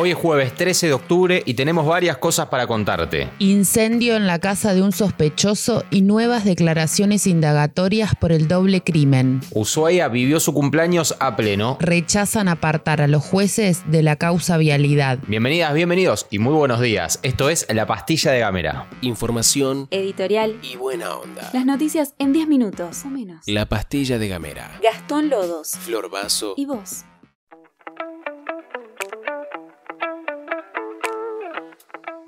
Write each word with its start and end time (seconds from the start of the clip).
Hoy 0.00 0.12
es 0.12 0.16
jueves 0.16 0.54
13 0.54 0.86
de 0.86 0.92
octubre 0.92 1.42
y 1.44 1.54
tenemos 1.54 1.84
varias 1.84 2.18
cosas 2.18 2.46
para 2.46 2.68
contarte. 2.68 3.30
Incendio 3.40 4.14
en 4.14 4.28
la 4.28 4.38
casa 4.38 4.72
de 4.72 4.80
un 4.80 4.92
sospechoso 4.92 5.82
y 5.90 6.02
nuevas 6.02 6.44
declaraciones 6.44 7.26
indagatorias 7.26 8.14
por 8.14 8.30
el 8.30 8.46
doble 8.46 8.80
crimen. 8.80 9.40
Ushuaia 9.50 10.06
vivió 10.06 10.38
su 10.38 10.54
cumpleaños 10.54 11.16
a 11.18 11.34
pleno. 11.34 11.78
Rechazan 11.80 12.46
apartar 12.46 13.00
a 13.00 13.08
los 13.08 13.24
jueces 13.24 13.82
de 13.90 14.04
la 14.04 14.14
causa 14.14 14.56
vialidad. 14.56 15.18
Bienvenidas, 15.26 15.74
bienvenidos 15.74 16.28
y 16.30 16.38
muy 16.38 16.54
buenos 16.54 16.80
días. 16.80 17.18
Esto 17.24 17.50
es 17.50 17.66
La 17.68 17.88
Pastilla 17.88 18.30
de 18.30 18.38
Gamera. 18.38 18.88
Información 19.00 19.88
Editorial. 19.90 20.60
y 20.62 20.76
buena 20.76 21.16
onda. 21.16 21.50
Las 21.52 21.66
noticias 21.66 22.14
en 22.20 22.32
10 22.32 22.46
minutos 22.46 23.02
o 23.04 23.08
menos. 23.08 23.42
La 23.48 23.66
pastilla 23.66 24.20
de 24.20 24.28
Gamera. 24.28 24.78
Gastón 24.80 25.28
Lodos. 25.28 25.70
Flor 25.72 26.08
Vaso. 26.08 26.54
¿Y 26.56 26.66
vos? 26.66 27.04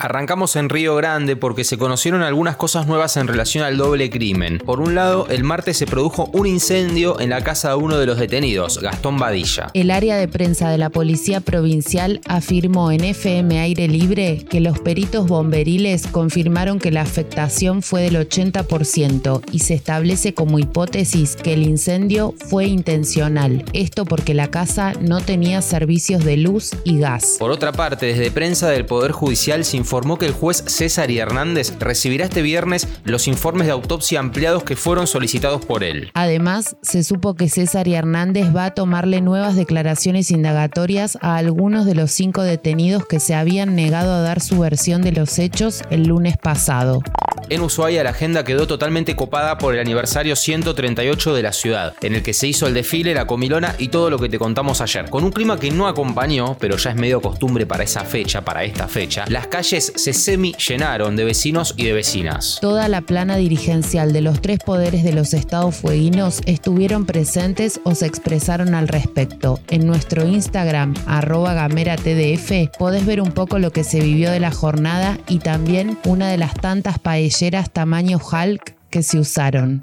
Arrancamos 0.03 0.57
en 0.57 0.71
Río 0.71 0.97
Grande 0.97 1.37
porque 1.37 1.63
se 1.63 1.77
conocieron 1.77 2.23
algunas 2.23 2.57
cosas 2.57 2.87
nuevas 2.87 3.19
en 3.19 3.29
relación 3.29 3.65
al 3.65 3.77
doble 3.77 4.09
crimen. 4.09 4.57
Por 4.57 4.81
un 4.81 4.95
lado, 4.95 5.27
el 5.29 5.45
martes 5.45 5.77
se 5.77 5.85
produjo 5.85 6.31
un 6.33 6.47
incendio 6.47 7.21
en 7.21 7.29
la 7.29 7.45
casa 7.45 7.69
de 7.69 7.75
uno 7.75 7.99
de 7.99 8.07
los 8.07 8.19
detenidos, 8.19 8.81
Gastón 8.81 9.19
Badilla. 9.19 9.67
El 9.75 9.91
área 9.91 10.17
de 10.17 10.27
prensa 10.27 10.71
de 10.71 10.79
la 10.79 10.89
Policía 10.89 11.43
Provincial 11.43 12.23
afirmó 12.27 12.91
en 12.93 13.05
FM 13.05 13.61
Aire 13.61 13.89
Libre 13.89 14.47
que 14.49 14.61
los 14.61 14.79
peritos 14.79 15.27
bomberiles 15.27 16.07
confirmaron 16.07 16.79
que 16.79 16.91
la 16.91 17.03
afectación 17.03 17.83
fue 17.83 18.01
del 18.01 18.17
80% 18.17 19.43
y 19.53 19.59
se 19.59 19.75
establece 19.75 20.33
como 20.33 20.59
hipótesis 20.59 21.37
que 21.37 21.53
el 21.53 21.63
incendio 21.63 22.35
fue 22.49 22.65
intencional. 22.65 23.67
Esto 23.75 24.07
porque 24.07 24.33
la 24.33 24.51
casa 24.51 24.95
no 24.99 25.21
tenía 25.21 25.61
servicios 25.61 26.25
de 26.25 26.39
luz 26.39 26.71
y 26.85 27.01
gas. 27.01 27.37
Por 27.39 27.51
otra 27.51 27.73
parte, 27.73 28.07
desde 28.07 28.31
prensa 28.31 28.71
del 28.71 28.87
Poder 28.87 29.13
Judicial 29.13 29.63
se 29.67 29.77
informó 29.91 30.19
que 30.19 30.27
el 30.27 30.35
juez 30.35 30.63
César 30.69 31.11
y 31.11 31.19
Hernández 31.19 31.75
recibirá 31.81 32.27
este 32.27 32.43
viernes 32.43 32.87
los 33.03 33.27
informes 33.27 33.67
de 33.67 33.73
autopsia 33.73 34.21
ampliados 34.21 34.63
que 34.63 34.77
fueron 34.77 35.09
solicitados 35.09 35.67
por 35.67 35.83
él. 35.83 36.13
Además, 36.15 36.77
se 36.81 37.03
supo 37.03 37.35
que 37.35 37.49
César 37.49 37.89
y 37.89 37.95
Hernández 37.95 38.55
va 38.55 38.67
a 38.67 38.71
tomarle 38.75 39.21
nuevas 39.21 39.57
declaraciones 39.57 40.31
indagatorias 40.31 41.19
a 41.23 41.35
algunos 41.35 41.87
de 41.87 41.97
los 41.97 42.13
cinco 42.13 42.45
detenidos 42.45 43.05
que 43.05 43.19
se 43.19 43.35
habían 43.35 43.75
negado 43.75 44.13
a 44.13 44.21
dar 44.21 44.41
su 44.41 44.61
versión 44.61 45.03
de 45.03 45.11
los 45.11 45.41
hechos 45.41 45.83
el 45.91 46.05
lunes 46.05 46.37
pasado. 46.37 47.03
En 47.49 47.63
Ushuaia 47.63 48.05
la 48.05 48.11
agenda 48.11 48.45
quedó 48.45 48.69
totalmente 48.69 49.17
copada 49.17 49.59
por 49.59 49.75
el 49.75 49.81
aniversario 49.81 50.37
138 50.37 51.35
de 51.35 51.43
la 51.43 51.53
ciudad, 51.53 51.95
en 52.01 52.15
el 52.15 52.23
que 52.23 52.33
se 52.33 52.47
hizo 52.47 52.69
el 52.69 52.75
desfile, 52.75 53.13
la 53.13 53.27
comilona 53.27 53.75
y 53.77 53.89
todo 53.89 54.09
lo 54.09 54.21
que 54.21 54.29
te 54.29 54.39
contamos 54.39 54.81
ayer. 54.81 55.11
Con 55.11 55.25
un 55.25 55.33
clima 55.33 55.59
que 55.59 55.73
no 55.73 55.89
acompañó, 55.89 56.57
pero 56.61 56.77
ya 56.77 56.91
es 56.91 56.97
medio 56.97 57.21
costumbre 57.21 57.67
para 57.67 57.83
esa 57.83 58.05
fecha, 58.05 58.43
para 58.43 58.63
esta 58.63 58.87
fecha, 58.87 59.25
las 59.27 59.49
calles 59.49 59.80
se 59.81 60.13
semi 60.13 60.55
llenaron 60.55 61.17
de 61.17 61.25
vecinos 61.25 61.75
y 61.77 61.85
de 61.85 61.93
vecinas. 61.93 62.59
Toda 62.61 62.89
la 62.89 63.01
plana 63.01 63.37
dirigencial 63.37 64.13
de 64.13 64.21
los 64.21 64.41
tres 64.41 64.59
poderes 64.59 65.03
de 65.05 65.13
los 65.13 65.35
estados 65.35 65.77
fueguinos 65.77 66.41
estuvieron 66.47 67.07
presentes 67.07 67.81
o 67.85 67.95
se 67.95 68.07
expresaron 68.07 68.75
al 68.75 68.89
respecto. 68.89 69.61
En 69.69 69.87
nuestro 69.87 70.27
Instagram, 70.27 70.95
arroba 71.07 71.55
gameratdf, 71.55 72.77
podés 72.79 73.07
ver 73.07 73.21
un 73.21 73.33
poco 73.33 73.59
lo 73.59 73.71
que 73.71 73.85
se 73.85 74.01
vivió 74.01 74.31
de 74.31 74.41
la 74.41 74.51
jornada 74.51 75.19
y 75.29 75.39
también 75.39 75.99
una 76.05 76.29
de 76.29 76.39
las 76.39 76.55
tantas 76.55 76.99
paelleras 76.99 77.71
tamaño 77.71 78.19
Hulk 78.19 78.75
que 78.91 79.03
se 79.03 79.19
usaron. 79.19 79.83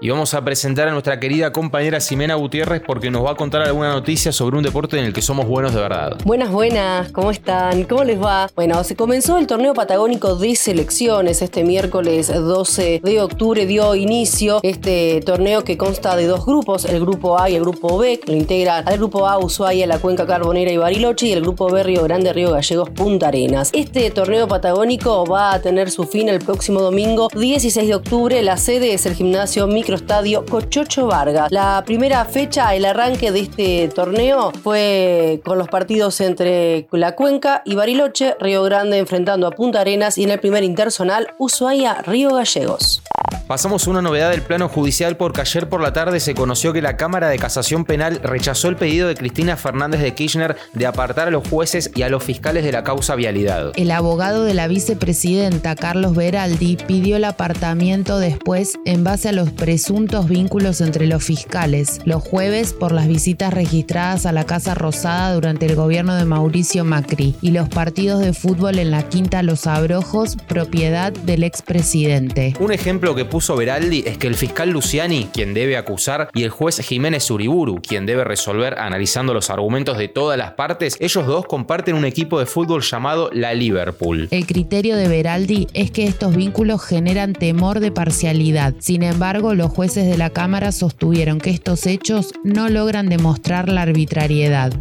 Y 0.00 0.10
vamos 0.10 0.32
a 0.34 0.44
presentar 0.44 0.86
a 0.86 0.92
nuestra 0.92 1.18
querida 1.18 1.52
compañera 1.52 1.98
Ximena 1.98 2.36
Gutiérrez 2.36 2.80
porque 2.86 3.10
nos 3.10 3.24
va 3.24 3.32
a 3.32 3.34
contar 3.34 3.62
alguna 3.62 3.90
noticia 3.90 4.30
sobre 4.30 4.56
un 4.56 4.62
deporte 4.62 4.96
en 4.96 5.04
el 5.04 5.12
que 5.12 5.22
somos 5.22 5.48
buenos 5.48 5.74
de 5.74 5.80
verdad. 5.80 6.16
Buenas, 6.24 6.52
buenas, 6.52 7.10
¿cómo 7.10 7.32
están? 7.32 7.82
¿Cómo 7.82 8.04
les 8.04 8.22
va? 8.22 8.48
Bueno, 8.54 8.84
se 8.84 8.94
comenzó 8.94 9.38
el 9.38 9.48
torneo 9.48 9.74
patagónico 9.74 10.36
de 10.36 10.54
selecciones 10.54 11.42
este 11.42 11.64
miércoles 11.64 12.28
12 12.28 13.00
de 13.02 13.20
octubre, 13.20 13.66
dio 13.66 13.96
inicio 13.96 14.60
este 14.62 15.20
torneo 15.26 15.64
que 15.64 15.76
consta 15.76 16.14
de 16.14 16.28
dos 16.28 16.46
grupos, 16.46 16.84
el 16.84 17.00
grupo 17.00 17.40
A 17.40 17.50
y 17.50 17.56
el 17.56 17.62
grupo 17.62 17.98
B, 17.98 18.20
lo 18.24 18.34
integra 18.34 18.78
al 18.78 18.98
grupo 18.98 19.26
A 19.26 19.38
Ushuaia, 19.38 19.88
la 19.88 19.98
Cuenca 19.98 20.28
Carbonera 20.28 20.70
y 20.70 20.76
Bariloche 20.76 21.26
y 21.26 21.32
el 21.32 21.40
grupo 21.40 21.72
B 21.72 21.82
Río 21.82 22.04
Grande, 22.04 22.32
Río 22.32 22.52
Gallegos, 22.52 22.88
Punta 22.90 23.28
Arenas. 23.28 23.70
Este 23.74 24.08
torneo 24.12 24.46
patagónico 24.46 25.26
va 25.26 25.54
a 25.54 25.60
tener 25.60 25.90
su 25.90 26.04
fin 26.04 26.28
el 26.28 26.38
próximo 26.38 26.82
domingo 26.82 27.30
16 27.34 27.88
de 27.88 27.94
octubre, 27.96 28.40
la 28.42 28.58
sede 28.58 28.94
es 28.94 29.04
el 29.04 29.14
gimnasio 29.14 29.66
Microestadio 29.88 30.44
Cochocho 30.44 31.06
Vargas. 31.06 31.50
La 31.50 31.82
primera 31.86 32.22
fecha, 32.26 32.74
el 32.74 32.84
arranque 32.84 33.32
de 33.32 33.40
este 33.40 33.88
torneo 33.88 34.52
fue 34.62 35.40
con 35.46 35.56
los 35.56 35.68
partidos 35.68 36.20
entre 36.20 36.86
la 36.92 37.16
Cuenca 37.16 37.62
y 37.64 37.74
Bariloche, 37.74 38.36
Río 38.38 38.62
Grande 38.64 38.98
enfrentando 38.98 39.46
a 39.46 39.50
Punta 39.50 39.80
Arenas 39.80 40.18
y 40.18 40.24
en 40.24 40.30
el 40.30 40.40
primer 40.40 40.62
interzonal 40.62 41.28
Ushuaia, 41.38 42.02
Río 42.02 42.34
Gallegos. 42.34 43.02
Pasamos 43.48 43.86
a 43.86 43.90
una 43.90 44.02
novedad 44.02 44.30
del 44.30 44.42
plano 44.42 44.68
judicial 44.68 45.16
porque 45.16 45.40
ayer 45.40 45.70
por 45.70 45.80
la 45.80 45.94
tarde 45.94 46.20
se 46.20 46.34
conoció 46.34 46.74
que 46.74 46.82
la 46.82 46.98
Cámara 46.98 47.30
de 47.30 47.38
Casación 47.38 47.86
Penal 47.86 48.20
rechazó 48.22 48.68
el 48.68 48.76
pedido 48.76 49.08
de 49.08 49.14
Cristina 49.14 49.56
Fernández 49.56 50.02
de 50.02 50.12
Kirchner 50.12 50.58
de 50.74 50.84
apartar 50.84 51.28
a 51.28 51.30
los 51.30 51.48
jueces 51.48 51.90
y 51.94 52.02
a 52.02 52.10
los 52.10 52.22
fiscales 52.22 52.62
de 52.62 52.72
la 52.72 52.84
causa 52.84 53.14
vialidad. 53.14 53.72
El 53.76 53.90
abogado 53.90 54.44
de 54.44 54.52
la 54.52 54.68
vicepresidenta, 54.68 55.76
Carlos 55.76 56.14
Beraldi, 56.14 56.76
pidió 56.76 57.16
el 57.16 57.24
apartamiento 57.24 58.18
después 58.18 58.74
en 58.84 59.02
base 59.02 59.30
a 59.30 59.32
los 59.32 59.50
presuntos 59.50 60.28
vínculos 60.28 60.82
entre 60.82 61.06
los 61.06 61.24
fiscales, 61.24 62.02
los 62.04 62.22
jueves 62.22 62.74
por 62.74 62.92
las 62.92 63.08
visitas 63.08 63.54
registradas 63.54 64.26
a 64.26 64.32
la 64.32 64.44
Casa 64.44 64.74
Rosada 64.74 65.32
durante 65.32 65.64
el 65.64 65.74
gobierno 65.74 66.16
de 66.16 66.26
Mauricio 66.26 66.84
Macri 66.84 67.34
y 67.40 67.52
los 67.52 67.70
partidos 67.70 68.20
de 68.20 68.34
fútbol 68.34 68.78
en 68.78 68.90
la 68.90 69.08
Quinta 69.08 69.42
Los 69.42 69.66
Abrojos, 69.66 70.36
propiedad 70.36 71.14
del 71.14 71.44
expresidente. 71.44 72.52
Un 72.60 72.72
ejemplo 72.72 73.14
que 73.14 73.24
puso 73.24 73.37
Beraldi 73.56 74.04
es 74.06 74.18
que 74.18 74.26
el 74.26 74.34
fiscal 74.34 74.70
Luciani, 74.70 75.28
quien 75.32 75.54
debe 75.54 75.76
acusar, 75.76 76.28
y 76.34 76.42
el 76.42 76.50
juez 76.50 76.80
Jiménez 76.80 77.30
Uriburu, 77.30 77.80
quien 77.80 78.04
debe 78.04 78.24
resolver 78.24 78.78
analizando 78.78 79.32
los 79.32 79.50
argumentos 79.50 79.96
de 79.96 80.08
todas 80.08 80.36
las 80.36 80.52
partes, 80.52 80.96
ellos 81.00 81.26
dos 81.26 81.46
comparten 81.46 81.94
un 81.94 82.04
equipo 82.04 82.38
de 82.38 82.46
fútbol 82.46 82.82
llamado 82.82 83.30
la 83.32 83.54
Liverpool. 83.54 84.28
El 84.30 84.46
criterio 84.46 84.96
de 84.96 85.08
Beraldi 85.08 85.68
es 85.72 85.90
que 85.90 86.04
estos 86.04 86.34
vínculos 86.34 86.84
generan 86.84 87.32
temor 87.32 87.80
de 87.80 87.92
parcialidad. 87.92 88.74
Sin 88.78 89.02
embargo, 89.02 89.54
los 89.54 89.70
jueces 89.70 90.06
de 90.06 90.18
la 90.18 90.30
Cámara 90.30 90.72
sostuvieron 90.72 91.38
que 91.38 91.50
estos 91.50 91.86
hechos 91.86 92.32
no 92.44 92.68
logran 92.68 93.08
demostrar 93.08 93.68
la 93.68 93.82
arbitrariedad. 93.82 94.72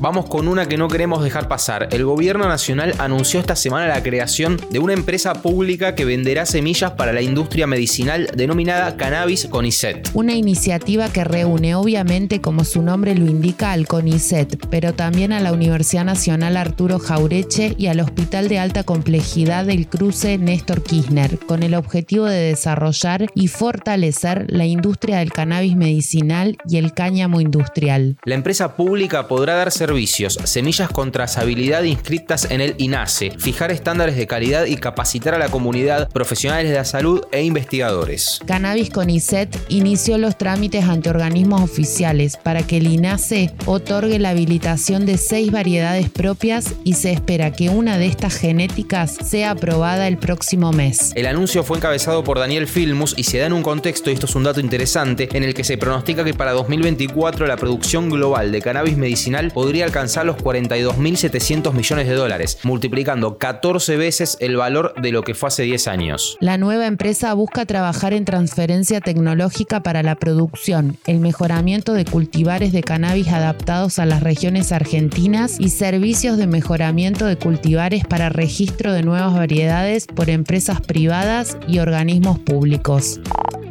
Vamos 0.00 0.26
con 0.28 0.48
una 0.48 0.66
que 0.66 0.76
no 0.76 0.88
queremos 0.88 1.22
dejar 1.22 1.48
pasar. 1.48 1.88
El 1.92 2.04
gobierno 2.04 2.48
nacional 2.48 2.94
anunció 2.98 3.38
esta 3.38 3.56
semana 3.56 3.86
la 3.86 4.02
creación 4.02 4.60
de 4.70 4.78
una 4.80 4.92
empresa 4.92 5.34
pública 5.34 5.94
que 5.94 6.04
venderá 6.04 6.46
semillas 6.46 6.92
para 6.92 7.12
la 7.12 7.22
industria 7.22 7.66
medicinal 7.66 8.28
denominada 8.34 8.96
Cannabis 8.96 9.46
CONICET. 9.46 10.10
Una 10.14 10.34
iniciativa 10.34 11.08
que 11.08 11.24
reúne 11.24 11.74
obviamente, 11.74 12.40
como 12.40 12.64
su 12.64 12.82
nombre 12.82 13.14
lo 13.14 13.26
indica, 13.26 13.72
al 13.72 13.86
CONICET, 13.86 14.66
pero 14.68 14.94
también 14.94 15.32
a 15.32 15.40
la 15.40 15.52
Universidad 15.52 16.04
Nacional 16.04 16.56
Arturo 16.56 16.98
Jaureche 16.98 17.74
y 17.78 17.86
al 17.86 18.00
Hospital 18.00 18.48
de 18.48 18.58
Alta 18.58 18.82
Complejidad 18.82 19.64
del 19.64 19.86
Cruce 19.86 20.38
Néstor 20.38 20.82
Kirchner, 20.82 21.38
con 21.46 21.62
el 21.62 21.74
objetivo 21.74 22.26
de 22.26 22.38
desarrollar 22.38 23.26
y 23.34 23.48
fortalecer 23.48 24.46
la 24.48 24.66
industria 24.66 25.18
del 25.18 25.32
cannabis 25.32 25.76
medicinal 25.76 26.58
y 26.68 26.78
el 26.78 26.92
cáñamo 26.92 27.40
industrial. 27.40 28.16
La 28.24 28.34
empresa 28.34 28.76
pública 28.76 29.28
podrá 29.28 29.54
dar 29.54 29.70
servicios, 29.86 30.38
semillas 30.44 30.88
con 30.88 31.12
trazabilidad 31.12 31.82
inscritas 31.82 32.50
en 32.50 32.62
el 32.62 32.74
INASE, 32.78 33.32
fijar 33.38 33.70
estándares 33.70 34.16
de 34.16 34.26
calidad 34.26 34.64
y 34.64 34.76
capacitar 34.76 35.34
a 35.34 35.38
la 35.38 35.50
comunidad, 35.50 36.08
profesionales 36.08 36.70
de 36.70 36.76
la 36.76 36.86
salud 36.86 37.22
e 37.32 37.42
investigadores. 37.42 38.40
Cannabis 38.46 38.88
CONICET 38.88 39.54
inició 39.68 40.16
los 40.16 40.38
trámites 40.38 40.84
ante 40.84 41.10
organismos 41.10 41.60
oficiales 41.60 42.38
para 42.38 42.62
que 42.62 42.78
el 42.78 42.86
INASE 42.86 43.52
otorgue 43.66 44.18
la 44.18 44.30
habilitación 44.30 45.04
de 45.04 45.18
seis 45.18 45.52
variedades 45.52 46.08
propias 46.08 46.72
y 46.82 46.94
se 46.94 47.12
espera 47.12 47.52
que 47.52 47.68
una 47.68 47.98
de 47.98 48.06
estas 48.06 48.36
genéticas 48.36 49.18
sea 49.22 49.50
aprobada 49.50 50.08
el 50.08 50.16
próximo 50.16 50.72
mes. 50.72 51.12
El 51.14 51.26
anuncio 51.26 51.62
fue 51.62 51.76
encabezado 51.76 52.24
por 52.24 52.38
Daniel 52.38 52.66
Filmus 52.66 53.12
y 53.18 53.24
se 53.24 53.36
da 53.36 53.46
en 53.46 53.52
un 53.52 53.62
contexto, 53.62 54.08
y 54.08 54.14
esto 54.14 54.24
es 54.24 54.34
un 54.34 54.44
dato 54.44 54.60
interesante, 54.60 55.28
en 55.34 55.42
el 55.42 55.52
que 55.52 55.62
se 55.62 55.76
pronostica 55.76 56.24
que 56.24 56.32
para 56.32 56.52
2024 56.52 57.46
la 57.46 57.58
producción 57.58 58.08
global 58.08 58.50
de 58.50 58.62
cannabis 58.62 58.96
medicinal 58.96 59.34
total 59.34 59.52
podría 59.74 59.86
alcanzar 59.86 60.24
los 60.24 60.36
42.700 60.36 61.72
millones 61.72 62.06
de 62.06 62.14
dólares, 62.14 62.58
multiplicando 62.62 63.38
14 63.38 63.96
veces 63.96 64.36
el 64.38 64.56
valor 64.56 64.94
de 65.02 65.10
lo 65.10 65.24
que 65.24 65.34
fue 65.34 65.48
hace 65.48 65.64
10 65.64 65.88
años. 65.88 66.36
La 66.38 66.58
nueva 66.58 66.86
empresa 66.86 67.34
busca 67.34 67.66
trabajar 67.66 68.12
en 68.12 68.24
transferencia 68.24 69.00
tecnológica 69.00 69.82
para 69.82 70.04
la 70.04 70.14
producción, 70.14 70.96
el 71.08 71.18
mejoramiento 71.18 71.92
de 71.92 72.04
cultivares 72.04 72.72
de 72.72 72.84
cannabis 72.84 73.26
adaptados 73.32 73.98
a 73.98 74.06
las 74.06 74.22
regiones 74.22 74.70
argentinas 74.70 75.58
y 75.58 75.70
servicios 75.70 76.36
de 76.36 76.46
mejoramiento 76.46 77.26
de 77.26 77.36
cultivares 77.36 78.04
para 78.04 78.28
registro 78.28 78.92
de 78.92 79.02
nuevas 79.02 79.34
variedades 79.34 80.06
por 80.06 80.30
empresas 80.30 80.82
privadas 80.82 81.58
y 81.66 81.80
organismos 81.80 82.38
públicos. 82.38 83.18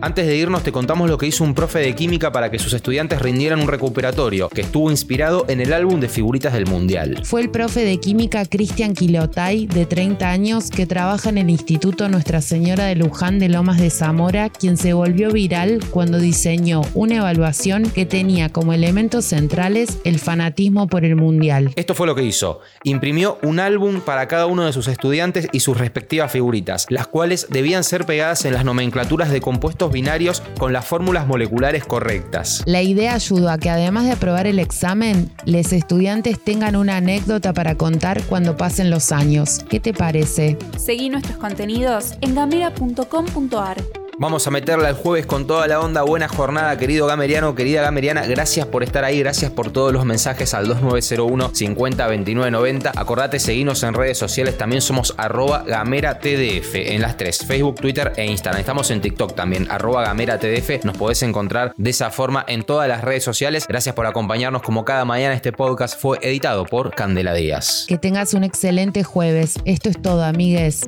Antes 0.04 0.28
de 0.28 0.36
irnos 0.36 0.64
te 0.64 0.74
contamos 0.74 1.10
lo 1.10 1.18
que 1.18 1.28
hizo 1.28 1.46
un 1.46 1.56
profe 1.56 1.80
de 1.80 1.96
química 1.96 2.34
para 2.34 2.52
que 2.52 2.60
sus 2.60 2.74
estudiantes 2.74 3.22
rindieran 3.22 3.62
un 3.62 3.70
recuperatorio, 3.70 4.50
que 4.50 4.60
estuvo 4.60 4.92
inspirado 4.92 5.46
en 5.48 5.62
el 5.62 5.72
álbum 5.72 6.02
de 6.02 6.10
figuritas 6.10 6.52
del 6.52 6.66
Mundial. 6.66 7.22
Fue 7.24 7.40
el 7.40 7.50
profe 7.50 7.86
de 7.86 7.98
química 8.02 8.44
Cristian 8.44 8.96
Quilotay, 8.96 9.66
de 9.66 9.86
30 9.86 10.30
años, 10.30 10.72
que 10.72 10.86
trabaja 10.86 11.30
en 11.30 11.38
el 11.38 11.50
Instituto 11.50 12.10
Nuestra 12.10 12.42
Señora 12.42 12.84
de 12.84 12.98
Luján 12.98 13.40
de 13.40 13.48
Lomas 13.48 13.80
de 13.80 13.90
Zamora, 13.90 14.50
quien 14.50 14.76
se 14.76 14.92
volvió 14.92 15.32
viral 15.32 15.80
cuando 15.90 16.20
diseñó 16.20 16.82
una 16.96 17.16
evaluación 17.16 17.90
que 17.90 18.06
tenía 18.06 18.50
como 18.50 18.74
elementos 18.74 19.24
centrales 19.24 20.00
el 20.04 20.20
fanatismo 20.20 20.88
por 20.88 21.06
el 21.06 21.16
Mundial. 21.16 21.72
Esto 21.78 21.96
fue 21.96 22.08
lo 22.08 22.16
que 22.16 22.24
hizo. 22.24 22.60
Imprimió 22.84 23.38
un 23.42 23.62
álbum 23.62 24.02
para 24.02 24.28
cada 24.28 24.48
uno 24.48 24.66
de 24.66 24.74
sus 24.74 24.90
estudiantes 24.90 25.48
y 25.54 25.62
sus 25.62 25.78
respectivas 25.78 26.30
figuritas, 26.30 26.88
las 26.90 27.08
cuales 27.08 27.48
debían 27.50 27.86
ser 27.86 28.06
pegadas 28.06 28.44
en 28.44 28.54
las 28.54 28.66
nomenclaturas 28.66 29.32
de 29.32 29.40
compuestos 29.40 29.93
binarios 29.94 30.44
con 30.60 30.74
las 30.74 30.86
fórmulas 30.86 31.26
moleculares 31.28 31.86
correctas. 31.86 32.62
La 32.66 32.82
idea 32.82 33.14
ayudó 33.14 33.50
a 33.50 33.58
que 33.58 33.70
además 33.70 34.06
de 34.06 34.12
aprobar 34.12 34.48
el 34.48 34.60
examen, 34.60 35.32
los 35.46 35.72
estudiantes 35.72 36.44
tengan 36.44 36.76
una 36.76 36.98
anécdota 36.98 37.54
para 37.54 37.76
contar 37.76 38.22
cuando 38.24 38.58
pasen 38.58 38.90
los 38.90 39.14
años. 39.14 39.60
¿Qué 39.70 39.80
te 39.80 39.94
parece? 39.94 40.58
Seguí 40.78 41.10
nuestros 41.10 41.38
contenidos 41.38 42.16
en 42.20 42.36
gamera.com.ar. 42.36 44.03
Vamos 44.24 44.48
a 44.48 44.52
meterla 44.52 44.88
el 44.88 44.96
jueves 44.96 45.26
con 45.26 45.48
toda 45.48 45.68
la 45.68 45.82
onda. 45.82 46.02
Buena 46.02 46.30
jornada, 46.30 46.78
querido 46.78 47.08
gameriano, 47.08 47.56
querida 47.56 47.82
gameriana. 47.82 48.26
Gracias 48.26 48.66
por 48.66 48.82
estar 48.82 49.04
ahí, 49.04 49.20
gracias 49.20 49.52
por 49.52 49.70
todos 49.70 49.92
los 49.92 50.06
mensajes 50.06 50.54
al 50.54 50.66
2901 50.66 51.52
50 51.54 52.08
29 52.08 52.50
90. 52.50 52.94
Acordate, 52.96 53.38
seguirnos 53.38 53.84
en 53.84 53.94
redes 53.94 54.18
sociales. 54.18 54.58
También 54.58 54.82
somos 54.82 55.14
arroba 55.18 55.66
gamera 55.68 56.20
TDF 56.20 56.74
en 56.74 57.02
las 57.02 57.18
tres: 57.18 57.40
Facebook, 57.46 57.76
Twitter 57.82 58.14
e 58.16 58.26
Instagram. 58.26 58.62
Estamos 58.62 58.92
en 58.92 59.02
TikTok 59.02 59.36
también, 59.36 59.70
arroba 59.70 60.06
gamera 60.06 60.40
TDF. 60.40 60.86
Nos 60.86 60.96
podés 60.96 61.22
encontrar 61.24 61.74
de 61.76 61.90
esa 61.90 62.10
forma 62.10 62.46
en 62.48 62.64
todas 62.64 62.88
las 62.88 63.02
redes 63.02 63.26
sociales. 63.26 63.66
Gracias 63.68 63.94
por 63.94 64.06
acompañarnos 64.06 64.62
como 64.62 64.86
cada 64.86 65.04
mañana. 65.04 65.34
Este 65.34 65.52
podcast 65.52 66.00
fue 66.00 66.20
editado 66.22 66.64
por 66.64 66.96
Candela 66.96 67.34
Díaz. 67.34 67.88
Que 67.90 67.98
tengas 67.98 68.34
un 68.34 68.46
excelente 68.46 69.04
jueves. 69.04 69.56
Esto 69.66 69.90
es 69.90 70.02
todo, 70.02 70.24
amigues. 70.24 70.88